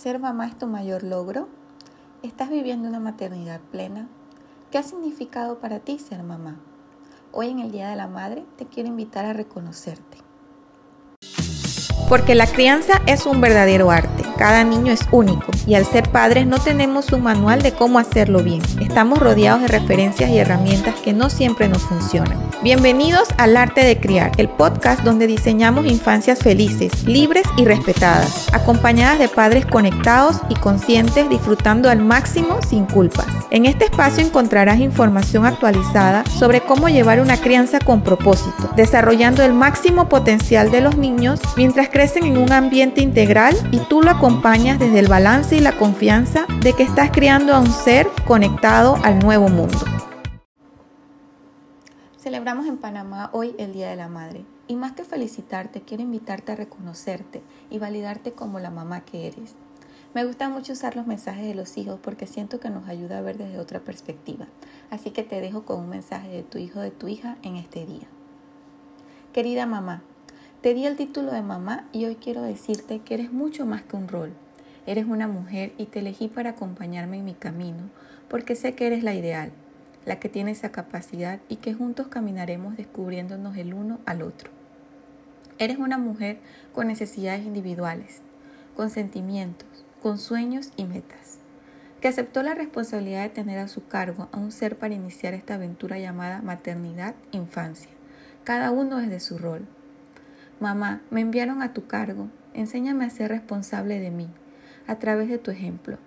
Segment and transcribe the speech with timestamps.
[0.00, 1.48] ¿Ser mamá es tu mayor logro?
[2.22, 4.06] ¿Estás viviendo una maternidad plena?
[4.70, 6.60] ¿Qué ha significado para ti ser mamá?
[7.32, 10.18] Hoy en el Día de la Madre te quiero invitar a reconocerte.
[12.08, 14.22] Porque la crianza es un verdadero arte.
[14.36, 18.42] Cada niño es único y al ser padres no tenemos un manual de cómo hacerlo
[18.42, 18.62] bien.
[18.80, 22.38] Estamos rodeados de referencias y herramientas que no siempre nos funcionan.
[22.62, 29.18] Bienvenidos al Arte de Criar, el podcast donde diseñamos infancias felices, libres y respetadas, acompañadas
[29.18, 33.26] de padres conectados y conscientes disfrutando al máximo sin culpas.
[33.50, 39.52] En este espacio encontrarás información actualizada sobre cómo llevar una crianza con propósito, desarrollando el
[39.52, 44.78] máximo potencial de los niños mientras crecen en un ambiente integral y tú lo acompañas
[44.78, 49.18] desde el balance y la confianza de que estás criando a un ser conectado al
[49.18, 49.76] nuevo mundo.
[52.16, 56.52] Celebramos en Panamá hoy el Día de la Madre y más que felicitarte, quiero invitarte
[56.52, 59.56] a reconocerte y validarte como la mamá que eres.
[60.14, 63.22] Me gusta mucho usar los mensajes de los hijos porque siento que nos ayuda a
[63.22, 64.46] ver desde otra perspectiva.
[64.90, 67.56] Así que te dejo con un mensaje de tu hijo o de tu hija en
[67.56, 68.06] este día.
[69.32, 70.02] Querida mamá,
[70.60, 73.96] te di el título de mamá y hoy quiero decirte que eres mucho más que
[73.96, 74.32] un rol.
[74.88, 77.90] Eres una mujer y te elegí para acompañarme en mi camino
[78.28, 79.52] porque sé que eres la ideal
[80.08, 84.50] la que tiene esa capacidad y que juntos caminaremos descubriéndonos el uno al otro.
[85.58, 86.38] Eres una mujer
[86.72, 88.22] con necesidades individuales,
[88.74, 89.68] con sentimientos,
[90.02, 91.38] con sueños y metas,
[92.00, 95.54] que aceptó la responsabilidad de tener a su cargo a un ser para iniciar esta
[95.54, 97.90] aventura llamada maternidad-infancia,
[98.44, 99.66] cada uno desde su rol.
[100.58, 104.28] Mamá, me enviaron a tu cargo, enséñame a ser responsable de mí,
[104.88, 105.98] a través de tu ejemplo.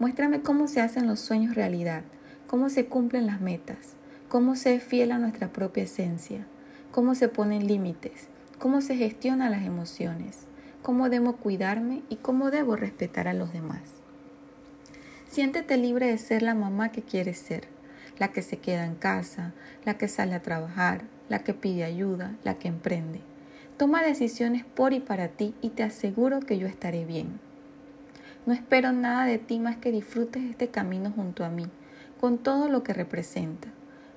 [0.00, 2.02] Muéstrame cómo se hacen los sueños realidad,
[2.48, 3.94] cómo se cumplen las metas,
[4.28, 6.44] cómo se es fiel a nuestra propia esencia,
[6.90, 10.46] cómo se ponen límites, cómo se gestionan las emociones,
[10.82, 13.82] cómo debo cuidarme y cómo debo respetar a los demás.
[15.30, 17.68] Siéntete libre de ser la mamá que quieres ser,
[18.18, 19.52] la que se queda en casa,
[19.84, 23.20] la que sale a trabajar, la que pide ayuda, la que emprende.
[23.76, 27.40] Toma decisiones por y para ti y te aseguro que yo estaré bien.
[28.46, 31.66] No espero nada de ti más que disfrutes este camino junto a mí
[32.20, 33.68] con todo lo que representa.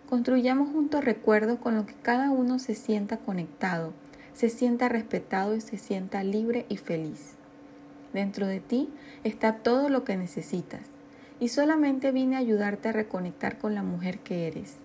[0.10, 3.94] Construyamos juntos recuerdos con lo que cada uno se sienta conectado,
[4.34, 7.36] se sienta respetado y se sienta libre y feliz.
[8.14, 8.90] Dentro de ti
[9.24, 10.82] está todo lo que necesitas
[11.40, 14.76] y solamente vine a ayudarte a reconectar con la mujer que eres.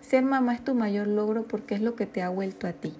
[0.00, 2.94] Ser mamá es tu mayor logro porque es lo que te ha vuelto a ti.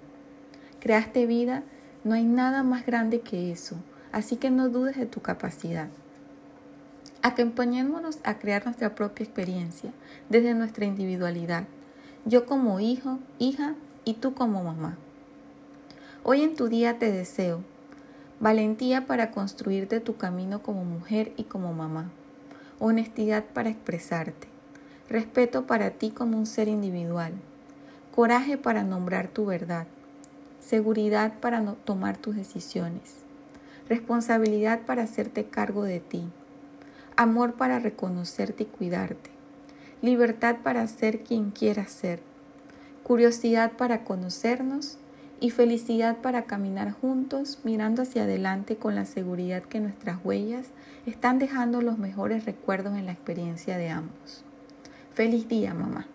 [0.80, 1.64] Creaste vida,
[2.04, 3.76] no hay nada más grande que eso,
[4.12, 5.88] así que no dudes de tu capacidad.
[7.22, 9.92] Acompañémonos a crear nuestra propia experiencia
[10.28, 11.64] desde nuestra individualidad,
[12.24, 13.74] yo como hijo, hija
[14.04, 14.96] y tú como mamá.
[16.22, 17.62] Hoy en tu día te deseo
[18.40, 22.10] valentía para construirte tu camino como mujer y como mamá,
[22.78, 24.46] honestidad para expresarte,
[25.08, 27.32] respeto para ti como un ser individual,
[28.14, 29.86] coraje para nombrar tu verdad,
[30.60, 33.16] seguridad para no tomar tus decisiones,
[33.88, 36.28] responsabilidad para hacerte cargo de ti
[37.18, 39.30] amor para reconocerte y cuidarte,
[40.02, 42.20] libertad para ser quien quieras ser,
[43.02, 44.98] curiosidad para conocernos
[45.40, 50.68] y felicidad para caminar juntos mirando hacia adelante con la seguridad que nuestras huellas
[51.06, 54.44] están dejando los mejores recuerdos en la experiencia de ambos.
[55.12, 56.06] Feliz día, mamá.